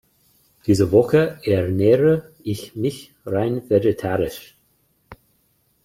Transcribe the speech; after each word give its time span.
Diese 0.65 0.91
Woche 0.91 1.39
ernähre 1.43 2.31
ich 2.41 2.75
mich 2.75 3.13
rein 3.23 3.69
vegetarisch. 3.69 4.57